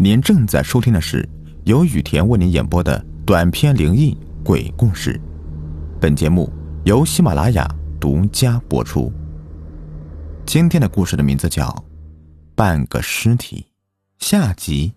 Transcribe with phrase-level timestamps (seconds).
[0.00, 1.28] 您正在收听的是
[1.64, 5.20] 由雨田为您演播的短篇灵异鬼故事，
[6.00, 6.48] 本节目
[6.84, 9.12] 由喜马拉雅独家播出。
[10.46, 11.66] 今天的故事的名字叫
[12.54, 13.66] 《半个尸体》，
[14.24, 14.94] 下集。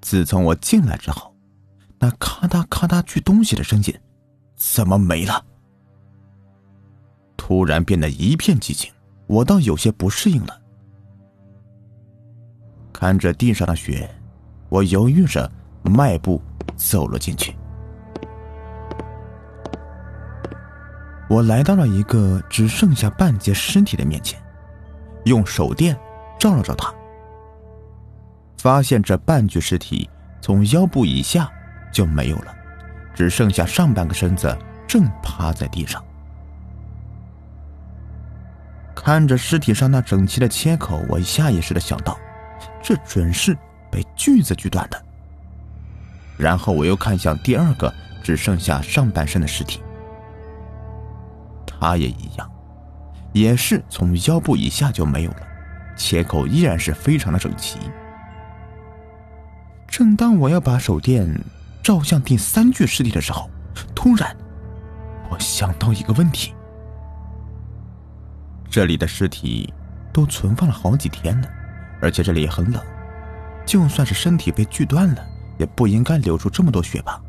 [0.00, 1.32] 自从我进来之后，
[2.00, 3.94] 那咔嗒咔嗒锯东西的声音
[4.56, 5.46] 怎么没了？
[7.36, 8.90] 突然变得一片寂静。
[9.28, 10.60] 我倒有些不适应了，
[12.98, 14.08] 看着地上的雪，
[14.70, 16.40] 我犹豫着迈步
[16.76, 17.54] 走了进去。
[21.28, 24.40] 我来到了一个只剩下半截尸体的面前，
[25.26, 25.94] 用手电
[26.38, 26.90] 照了照他，
[28.56, 30.08] 发现这半具尸体
[30.40, 31.52] 从腰部以下
[31.92, 32.56] 就没有了，
[33.12, 34.56] 只剩下上半个身子
[34.88, 36.02] 正趴在地上。
[38.94, 42.16] 看着尸体上那整齐的切口，我下意识的想到，
[42.86, 43.52] 这准是
[43.90, 45.04] 被锯子锯断的。
[46.36, 47.92] 然后我又看向第二个
[48.22, 49.82] 只剩下上半身的尸体，
[51.66, 52.48] 他也一样，
[53.32, 55.42] 也是从腰部以下就没有了，
[55.96, 57.80] 切口依然是非常的整齐。
[59.88, 61.28] 正当我要把手电
[61.82, 63.50] 照向第三具尸体的时候，
[63.96, 64.36] 突然，
[65.28, 66.54] 我想到一个问题。
[68.70, 69.74] 这里的尸体
[70.12, 71.48] 都存放了好几天了，
[72.06, 72.80] 而且这里也很冷，
[73.66, 75.26] 就算是身体被锯断了，
[75.58, 77.20] 也不应该流出这么多血吧？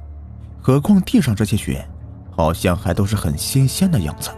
[0.61, 1.83] 何况地上这些血，
[2.29, 4.29] 好像还都是很新鲜的样子。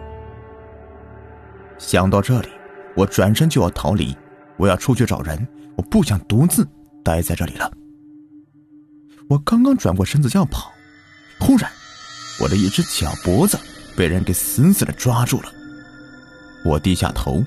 [1.77, 2.47] 想到这里，
[2.95, 4.15] 我转身就要逃离，
[4.55, 6.65] 我要出去找人，我不想独自
[7.03, 7.69] 待在这里了。
[9.29, 10.71] 我刚刚转过身子就要跑，
[11.37, 11.69] 忽然，
[12.41, 13.59] 我的一只脚脖子
[13.93, 15.51] 被人给死死的抓住了。
[16.63, 17.43] 我低下头，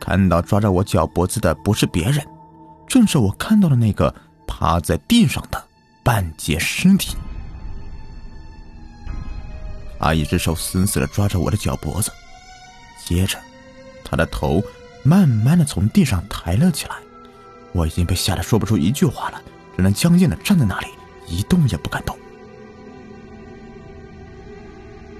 [0.00, 2.24] 看到抓着我脚脖子的不是别人，
[2.86, 4.14] 正是我看到的那个
[4.46, 5.62] 趴在地上的
[6.02, 7.16] 半截尸体。
[9.98, 12.12] 他一只手死死的抓着我的脚脖子，
[13.04, 13.38] 接着，
[14.04, 14.62] 他的头
[15.02, 16.94] 慢慢的从地上抬了起来。
[17.72, 19.42] 我已经被吓得说不出一句话了，
[19.76, 20.86] 只能僵硬的站在那里，
[21.26, 22.16] 一动也不敢动。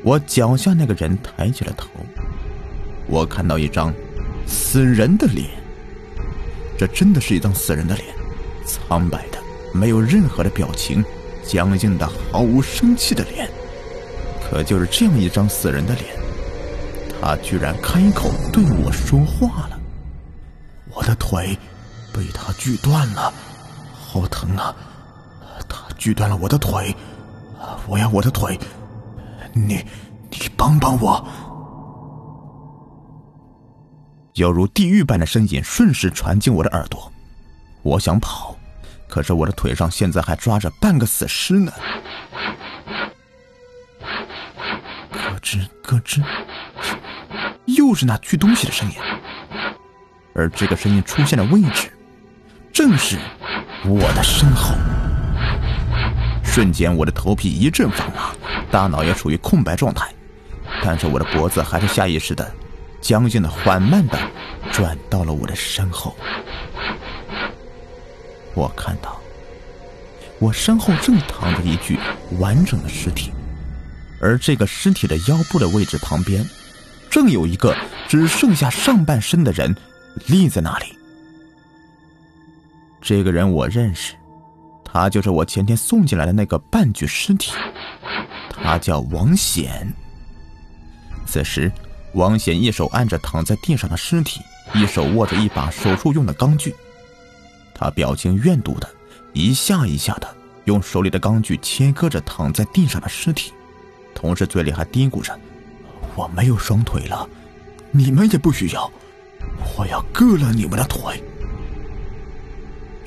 [0.02, 1.88] 我脚下那个人抬起了头。
[3.08, 3.92] 我看到一张
[4.46, 5.48] 死人的脸，
[6.78, 8.06] 这真的是一张死人的脸，
[8.64, 9.38] 苍白的，
[9.72, 11.04] 没有任何的表情，
[11.44, 13.48] 僵硬的，毫无生气的脸。
[14.48, 16.06] 可就是这样一张死人的脸，
[17.20, 19.80] 他居然开口对我说话了。
[20.94, 21.58] 我的腿
[22.14, 23.32] 被他锯断了，
[23.92, 24.74] 好疼啊！
[25.68, 26.94] 他锯断了我的腿，
[27.88, 28.58] 我要我的腿，
[29.52, 29.84] 你，
[30.30, 31.26] 你帮帮我！
[34.36, 37.10] 犹如地狱般的声音瞬时传进我的耳朵，
[37.80, 38.54] 我想跑，
[39.08, 41.72] 可是我的腿上现在还抓着半个死尸呢。
[45.10, 46.22] 咯吱咯吱，
[47.64, 48.96] 又是那锯东西的声音，
[50.34, 51.90] 而这个声音出现的位置，
[52.74, 53.18] 正是
[53.86, 54.74] 我的身后。
[56.44, 58.34] 瞬间，我的头皮一阵发麻，
[58.70, 60.12] 大脑也处于空白状态，
[60.84, 62.52] 但是我的脖子还是下意识的。
[63.06, 64.18] 僵硬的、缓慢的
[64.72, 66.12] 转到了我的身后。
[68.52, 69.20] 我看到，
[70.40, 72.00] 我身后正躺着一具
[72.40, 73.32] 完整的尸体，
[74.20, 76.44] 而这个尸体的腰部的位置旁边，
[77.08, 77.76] 正有一个
[78.08, 79.72] 只剩下上半身的人
[80.26, 80.86] 立在那里。
[83.00, 84.14] 这个人我认识，
[84.82, 87.52] 他就是我前天送进来的那个半具尸体，
[88.50, 89.86] 他叫王显。
[91.24, 91.70] 此时。
[92.16, 94.40] 王显一手按着躺在地上的尸体，
[94.74, 96.74] 一手握着一把手术用的钢锯。
[97.74, 98.88] 他表情怨毒的，
[99.34, 100.26] 一下一下的
[100.64, 103.52] 用手里的钢锯切割着躺在地上的尸体，
[104.14, 105.38] 同时嘴里还嘀咕着
[106.16, 107.28] ：“我没有双腿了，
[107.90, 108.90] 你们也不需要，
[109.76, 111.22] 我要割了你们的腿。”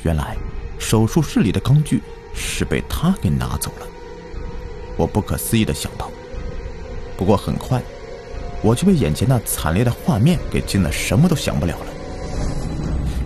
[0.06, 0.38] 原来，
[0.78, 2.00] 手术室里的钢锯
[2.36, 3.88] 是被他给拿走了。
[4.96, 6.12] 我不可思议的想到，
[7.18, 7.82] 不过很快。
[8.62, 11.86] 我就被眼前那惨烈的画面给惊得什么都想不了了。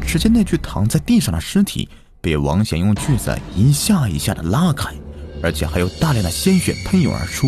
[0.06, 1.90] 只见那具躺在地上的尸体
[2.22, 4.94] 被王显用锯子一下一下的拉开，
[5.42, 7.48] 而且还有大量的鲜血喷涌而出。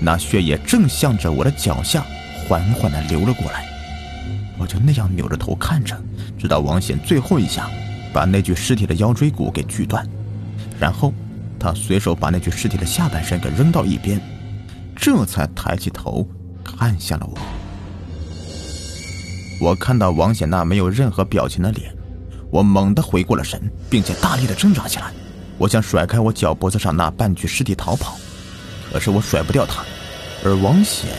[0.00, 2.04] 那血液正向着我的脚下
[2.46, 3.64] 缓缓的流了过来。
[4.58, 6.00] 我就那样扭着头看着，
[6.38, 7.68] 直到王显最后一下
[8.12, 10.06] 把那具尸体的腰椎骨给锯断，
[10.78, 11.12] 然后
[11.58, 14.20] 他随手把那具尸体的下半身给扔到一边，
[14.94, 16.24] 这才抬起头。
[16.64, 17.38] 看向了我，
[19.60, 21.94] 我看到王显那没有任何表情的脸，
[22.50, 23.60] 我猛地回过了神，
[23.90, 25.12] 并且大力的挣扎起来。
[25.58, 28.16] 我想甩开我脚脖子上那半具尸体逃跑，
[28.92, 29.84] 可是我甩不掉他，
[30.44, 31.10] 而王显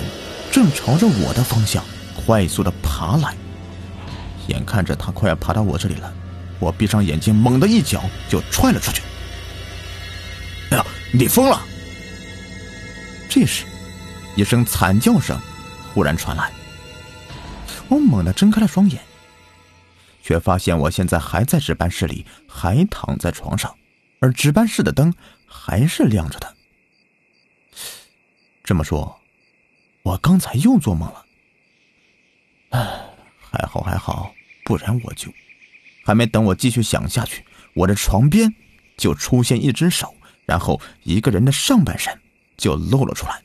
[0.52, 1.84] 正朝着我的方向
[2.26, 3.34] 快速的爬来。
[4.48, 6.14] 眼看着他快要爬到我这里了，
[6.60, 9.02] 我闭上眼睛，猛地一脚就踹了出去。
[10.72, 11.62] 哎呀，你疯了！
[13.30, 13.64] 这时，
[14.36, 15.40] 一声惨叫声
[15.94, 16.52] 忽然传来。
[17.88, 19.02] 我猛地睁开了双眼，
[20.22, 23.76] 却发现我现在还在值班室里，还躺在床上，
[24.20, 25.14] 而值班室的灯
[25.46, 26.56] 还是亮着的。
[28.64, 29.22] 这么说，
[30.04, 31.26] 我刚才又做梦了。
[32.70, 33.00] 唉。
[33.56, 34.34] 还好还好，
[34.66, 35.32] 不然我就……
[36.04, 37.46] 还没等我继续想下去，
[37.76, 38.52] 我的床边
[38.98, 40.16] 就出现一只手，
[40.48, 42.20] 然后一个人的上半身
[42.58, 43.43] 就露了出来。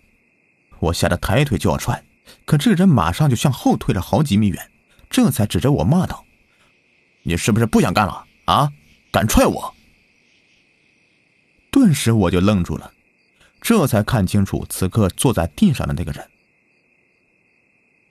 [0.81, 2.05] 我吓得抬腿就要踹，
[2.45, 4.71] 可这个人马上就向后退了好几米远，
[5.11, 6.25] 这才指着我骂道
[7.23, 8.73] ：“你是不是不想干了啊？
[9.11, 9.75] 敢踹我！”
[11.71, 12.93] 顿时我就愣住了，
[13.61, 16.27] 这才看清楚此刻坐在地上的那个人。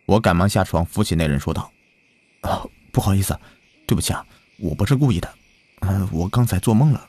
[0.06, 1.72] 我赶忙下床扶起那人，说道。
[2.42, 3.38] 啊不好意思，
[3.86, 4.26] 对不起啊，
[4.58, 5.34] 我不是故意的，
[5.82, 7.08] 嗯，我刚才做梦了，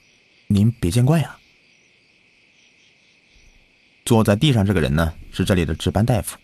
[0.48, 1.38] 您别见怪呀。
[4.08, 6.38] 坐在地上这个人呢，是这里的值班大夫，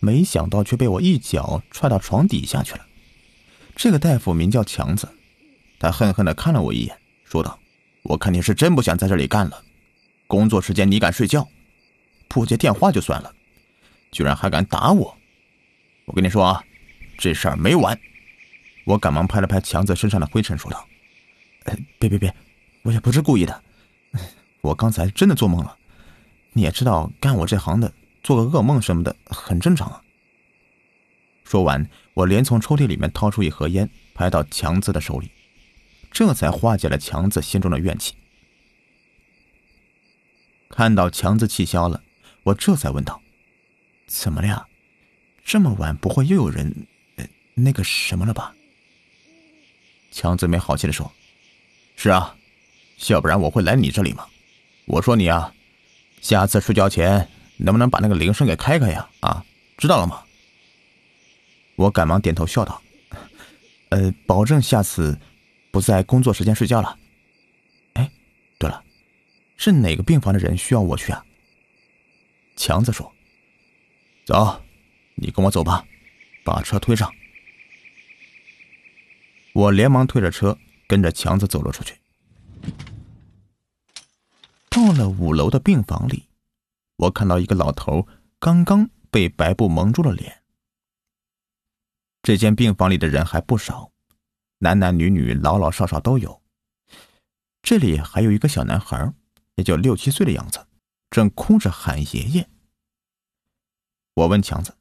[0.00, 2.84] 没想到却被我一脚踹到床底下去了。
[3.76, 5.08] 这个大夫名叫强子，
[5.78, 7.56] 他恨恨的看了我一眼，说道
[8.02, 9.62] ：“我看你是真不想在这里干了，
[10.26, 11.46] 工作时间你敢睡觉，
[12.26, 13.32] 不接电话就算了，
[14.10, 15.16] 居然还敢打我！
[16.06, 16.60] 我跟你说啊。”
[17.16, 17.96] 这事儿没完！
[18.84, 20.84] 我赶忙拍了拍强子身上的灰尘，说道
[22.00, 22.34] ：“别别别，
[22.82, 23.62] 我也不是故意的，
[24.60, 25.76] 我刚才真的做梦了。
[26.52, 27.92] 你也知道，干我这行的，
[28.22, 30.02] 做个噩梦什么的很正常啊。”
[31.44, 35.30] 说完，我连从抽屉里面掏出一盒烟，拍到强子的手里，
[36.10, 38.14] 这才化解了强子心中的怨气。
[40.68, 42.02] 看到强子气消了，
[42.44, 43.20] 我这才问道
[44.06, 44.66] ：“怎么了呀？
[45.44, 46.86] 这么晚，不会又有人？”
[47.54, 48.54] 那个什么了吧？
[50.10, 51.12] 强子没好气的说
[51.96, 52.34] ：“是啊，
[53.08, 54.26] 要不然我会来你这里吗？
[54.86, 55.52] 我说你啊，
[56.20, 59.08] 下次睡觉前能不能把那个铃声给开开呀？
[59.20, 59.44] 啊，
[59.76, 60.22] 知道了吗？”
[61.76, 62.80] 我赶忙点头笑道
[63.90, 65.18] ：“呃，保证下次
[65.70, 66.98] 不在工作时间睡觉了。”
[67.94, 68.10] 哎，
[68.58, 68.84] 对了，
[69.56, 71.24] 是哪个病房的人需要我去啊？
[72.54, 73.10] 强子说
[74.26, 74.62] ：“走，
[75.14, 75.84] 你跟我走吧，
[76.44, 77.10] 把车推上。”
[79.54, 80.56] 我连忙推着车，
[80.86, 81.94] 跟着强子走了出去。
[84.70, 86.28] 到了五楼的病房里，
[86.96, 88.06] 我看到一个老头
[88.38, 90.44] 刚刚被白布蒙住了脸。
[92.22, 93.90] 这间病房里的人还不少，
[94.58, 96.40] 男男女女、老老少少都有。
[97.62, 99.12] 这里还有一个小男孩，
[99.56, 100.64] 也就六七岁的样子，
[101.10, 102.48] 正哭着喊爷爷。
[104.14, 104.76] 我问强子：“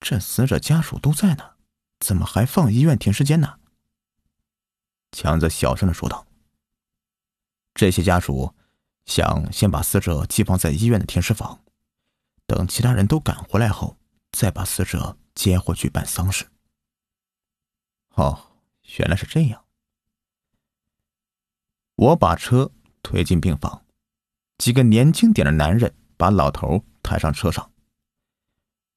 [0.00, 1.56] 这死者家属都在呢？”
[2.00, 3.58] 怎么还放医院停尸间呢？
[5.10, 6.26] 强子小声的说道
[7.78, 8.52] ：“这些家属
[9.06, 11.62] 想先把死者寄放在医院的停尸房，
[12.44, 13.96] 等其他人都赶回来后，
[14.32, 16.48] 再把死者接回去办丧事。”
[18.16, 18.50] 哦，
[18.96, 19.64] 原来是这样。
[21.94, 23.84] 我把车推进病房，
[24.56, 27.70] 几个年轻点的男人把老头抬上车上，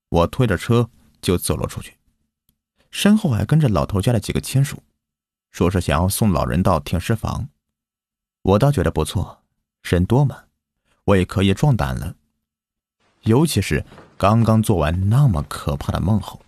[0.10, 0.90] 我推着车
[1.22, 2.00] 就走了出去。
[2.90, 4.82] 身后还跟着老头家的几个亲属，
[5.52, 7.48] 说是想要送老人到停尸房。
[8.44, 9.44] 我倒觉得不错，
[9.84, 10.44] 人多嘛，
[11.06, 12.16] 我也可以壮胆了。
[13.24, 13.86] 尤其是
[14.18, 16.42] 刚刚做完那么可怕的梦后，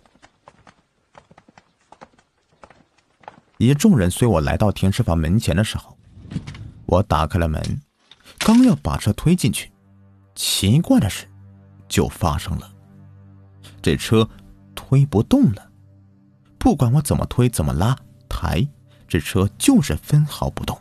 [3.58, 5.96] 一众人随我来到停尸房门前的时候，
[6.86, 7.80] 我打开了门，
[8.38, 9.70] 刚要把车推进去，
[10.34, 11.28] 奇怪的事
[11.88, 12.72] 就发生了，
[13.80, 14.28] 这车
[14.74, 15.70] 推不动了。
[16.58, 17.96] 不管我怎么推、怎么拉、
[18.28, 18.66] 抬，
[19.06, 20.76] 这车就是分毫不动。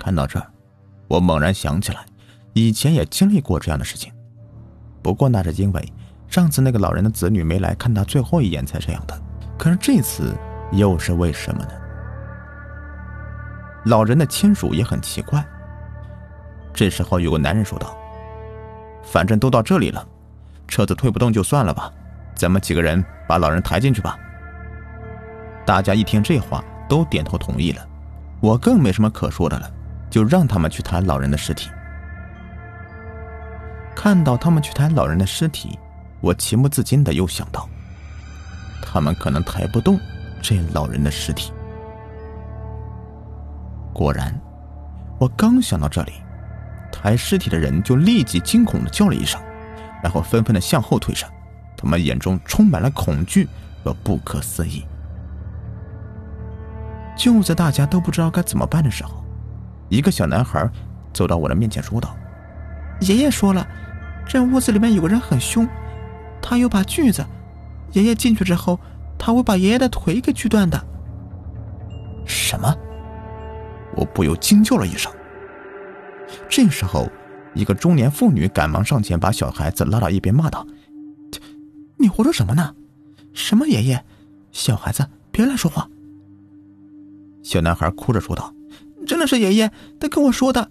[0.00, 0.46] 看到这儿，
[1.08, 2.00] 我猛然想起来，
[2.54, 4.10] 以前也经历过这样的事情，
[5.02, 5.92] 不过那是因为
[6.26, 9.20] 上次那个老人的子女没来看他最后一眼才这样的。
[9.58, 10.34] 可是这次
[10.72, 11.70] 又是为什么呢？
[13.84, 15.44] 老人的亲属也很奇怪。
[16.72, 17.94] 这时候，有个男人说道
[19.04, 20.06] ：“反正都到这里了，
[20.66, 21.92] 车子推不动就算了吧。”
[22.34, 24.18] 咱们几个人把老人抬进去吧。
[25.66, 27.86] 大家一听这话，都点头同意了。
[28.40, 29.70] 我更没什么可说的了，
[30.10, 31.70] 就让他们去抬老人的尸体。
[33.94, 35.78] 看到他们去抬老人的尸体，
[36.20, 37.68] 我情不自禁的又想到，
[38.82, 39.98] 他们可能抬不动
[40.42, 41.52] 这老人的尸体。
[43.92, 44.34] 果然，
[45.18, 46.12] 我刚想到这里，
[46.90, 49.40] 抬尸体的人就立即惊恐的叫了一声，
[50.02, 51.26] 然后纷纷的向后退着，
[51.76, 53.46] 他们眼中充满了恐惧
[53.84, 54.86] 和不可思议。
[57.16, 59.22] 就在大家都不知道该怎么办的时候，
[59.90, 60.66] 一个小男孩
[61.12, 62.16] 走到我的面前说道
[63.02, 63.68] ：“爷爷说了，
[64.26, 65.68] 这屋子里面有个人很凶，
[66.40, 67.22] 他有把锯子，
[67.92, 68.80] 爷爷进去之后，
[69.18, 70.80] 他会把爷爷的腿给锯断的。”
[72.24, 72.74] 什么？
[73.96, 75.12] 我不由惊叫了一声。
[76.48, 77.10] 这时候，
[77.54, 80.64] 一个中年妇女赶忙上前，把小孩子拉到一边，骂道
[81.98, 82.72] ：“你胡说什么呢？
[83.32, 84.04] 什么爷爷？
[84.52, 85.88] 小孩子别乱说话！”
[87.42, 88.54] 小男孩哭着说道
[89.10, 90.70] ：“真的是爷爷，他跟我说的。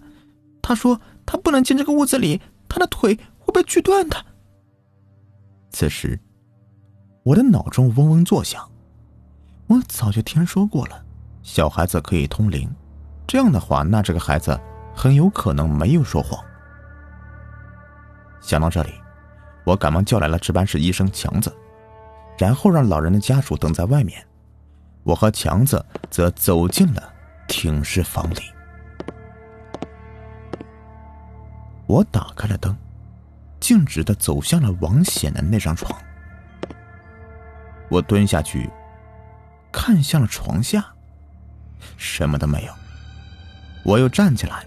[0.62, 4.16] 他说他不能进这个屋子里，他的腿会被锯断的。”
[5.68, 6.18] 此时，
[7.22, 8.66] 我的脑中嗡嗡作响。
[9.66, 11.04] 我早就听说过了，
[11.42, 12.66] 小孩子可以通灵。
[13.26, 14.58] 这样的话，那这个孩子
[14.96, 16.42] 很有可能没有说谎。
[18.40, 18.94] 想到这里，
[19.64, 21.54] 我赶忙叫来了值班室医生强子，
[22.38, 24.26] 然后让老人的家属等在外面。
[25.02, 27.12] 我和强子则走进了
[27.50, 28.40] 停尸房里。
[31.86, 32.74] 我打开了灯，
[33.58, 35.92] 径直的走向了王显的那张床。
[37.90, 38.70] 我蹲下去，
[39.72, 40.86] 看向了床下，
[41.96, 42.72] 什么都没有。
[43.84, 44.64] 我又站起来，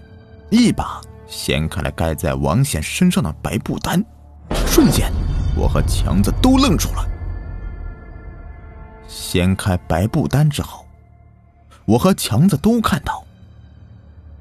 [0.50, 4.04] 一把掀开了盖在王显身上的白布单，
[4.66, 5.10] 瞬间，
[5.56, 7.08] 我和强子都愣住了。
[9.08, 10.83] 掀开白布单之后，
[11.86, 13.24] 我和强子都看到，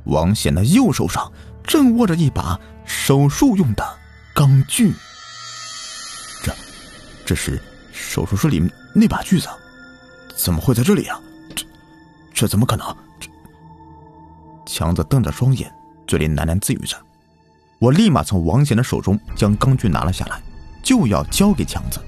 [0.05, 1.31] 王显的右手上
[1.63, 3.83] 正握着一把手术用的
[4.33, 4.93] 钢锯。
[6.43, 6.53] 这，
[7.25, 9.50] 这是手术室里面那把锯子，
[10.35, 11.19] 怎么会在这里啊？
[11.55, 11.65] 这，
[12.33, 12.95] 这怎么可能？
[14.65, 15.71] 强子瞪着双眼，
[16.07, 16.97] 嘴里喃喃自语着。
[17.79, 20.41] 我立马从王显的手中将钢锯拿了下来，
[20.81, 22.00] 就要交给强子。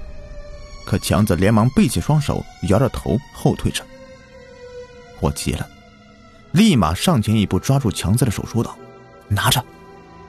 [0.86, 3.84] 可强子连忙背起双手，摇着头后退着。
[5.20, 5.68] 我急了，
[6.52, 8.76] 立马上前一步抓住强子的手，说道
[9.28, 9.64] ：“拿着，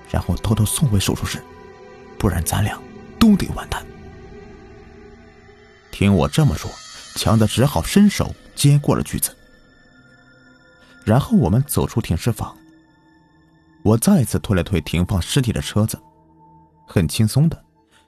[0.09, 1.43] 然后偷偷送回手术室，
[2.17, 2.79] 不然咱俩
[3.19, 3.85] 都得完蛋。”
[5.91, 6.71] 听我这么说，
[7.15, 9.35] 强子只好伸手接过了锯子。
[11.03, 12.55] 然后我们走出停尸房，
[13.81, 15.99] 我再次推了推停放尸体的车子，
[16.85, 17.63] 很轻松的，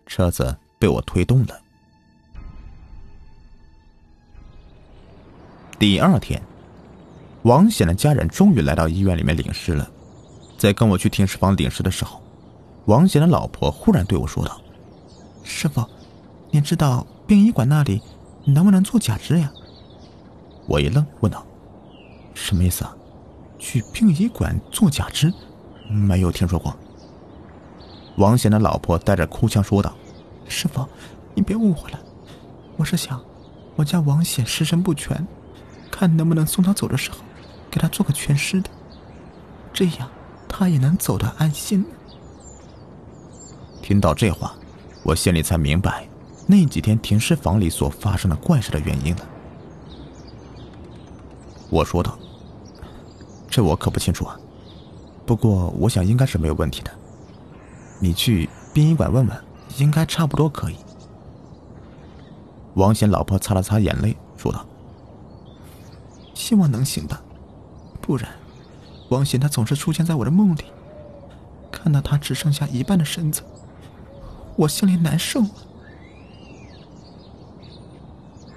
[0.05, 1.61] 车子被我推动了。
[5.79, 6.41] 第二天，
[7.49, 9.89] 王显的家人终于来到医院里面领尸了。
[10.55, 12.21] 在跟我去停尸房领尸的时候，
[12.85, 14.61] 王显的老婆忽然对我说道
[15.43, 15.83] ：“师傅，
[16.51, 17.99] 你知道殡仪馆那里
[18.45, 19.51] 能不能做假肢呀？”
[20.69, 21.43] 我一愣，问道。
[22.35, 22.95] 什么意思啊？
[23.57, 25.33] 去殡仪馆做假肢？
[25.89, 26.71] 没有听说过。
[28.17, 29.91] 王显的老婆带着哭腔说道
[30.47, 30.87] ：“师傅，
[31.33, 31.99] 你别误会了，
[32.77, 33.19] 我是想，
[33.75, 35.27] 我家王显尸身不全，
[35.89, 37.17] 看能不能送他走的时候，
[37.69, 38.69] 给他做个全尸的，
[39.73, 40.09] 这样
[40.47, 41.85] 他也能走得安心。”
[43.81, 44.55] 听到这话，
[45.03, 46.07] 我心里才明白
[46.47, 49.29] 那几天停尸房里所发生的怪事的原因了。
[51.69, 52.17] 我说道。
[53.51, 54.39] 这我可不清楚啊，
[55.25, 56.91] 不过我想应该是没有问题的。
[57.99, 59.43] 你去殡仪馆问问，
[59.79, 60.75] 应该差不多可以。
[62.75, 64.63] 王贤老婆擦了擦眼泪，说道
[66.35, 67.19] ：“希望能行吧，
[68.09, 68.27] 不然，
[69.09, 70.63] 王显他总是出现在我的梦里，
[71.71, 73.43] 看到他只剩下一半的身子，
[74.55, 75.43] 我心里难受。”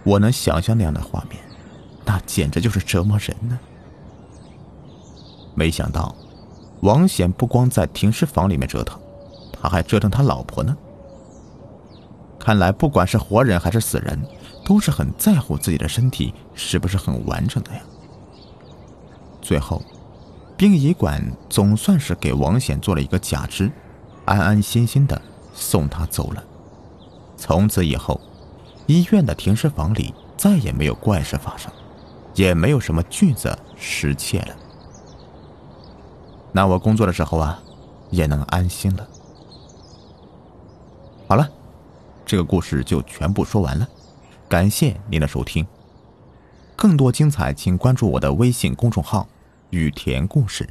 [0.05, 1.39] 我能想象那样的画面，
[2.07, 3.61] 那简直就是折磨人呢。
[5.55, 6.17] 没想到，
[6.81, 8.99] 王显不光在停尸房里面折腾，
[9.53, 10.75] 他还折腾他老婆呢。
[12.39, 14.19] 看来，不管是活人还是死人，
[14.65, 17.83] 都是很在乎自己的身体是不是很完整的呀。
[19.43, 19.83] 最后，
[20.57, 21.21] 殡仪馆
[21.51, 23.71] 总算是给王显做了一个假肢，
[24.25, 25.21] 安安心心的
[25.53, 26.43] 送他走了。
[27.37, 28.21] 从此以后，
[28.87, 31.71] 医院的停尸房里再也没有怪事发生，
[32.35, 34.57] 也没有什么锯子失窃了。
[36.53, 37.61] 那我工作的时候啊，
[38.11, 39.09] 也能安心了。
[41.27, 41.49] 好了，
[42.25, 43.89] 这个故事就全部说完了，
[44.49, 45.67] 感谢您的收听。
[46.77, 49.29] 更多精彩，请关注我的微信公众号
[49.71, 50.69] “雨田故事”。